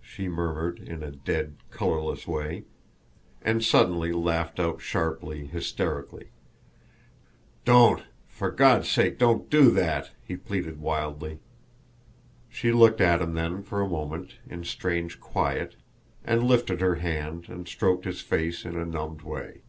she 0.00 0.28
murmured 0.28 0.78
in 0.78 1.02
a 1.02 1.10
dead, 1.10 1.56
colourless 1.72 2.24
way 2.24 2.62
and 3.44 3.64
suddenly 3.64 4.12
laughed 4.12 4.60
out 4.60 4.80
sharply, 4.80 5.46
hysterically. 5.46 6.26
"Don't! 7.64 8.04
For 8.28 8.52
God's 8.52 8.88
sake, 8.88 9.18
don't 9.18 9.50
do 9.50 9.72
that!" 9.72 10.12
he 10.24 10.36
pleaded 10.36 10.78
wildly. 10.78 11.40
She 12.48 12.70
looked 12.70 13.00
at 13.00 13.20
him 13.20 13.34
then 13.34 13.64
for 13.64 13.80
a 13.82 13.88
moment 13.88 14.34
in 14.48 14.62
strange 14.62 15.18
quiet 15.18 15.74
and 16.24 16.44
lifted 16.44 16.80
her 16.80 16.94
hand 16.94 17.48
and 17.48 17.66
stroked 17.66 18.04
his 18.04 18.20
face 18.20 18.64
in 18.64 18.76
a 18.76 18.84
numbed 18.86 19.22
way. 19.22 19.62